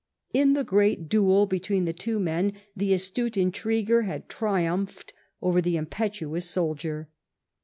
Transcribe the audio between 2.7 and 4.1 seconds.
the astute intriguer